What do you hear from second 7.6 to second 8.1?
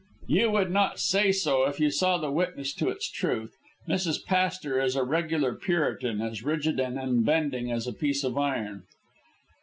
as a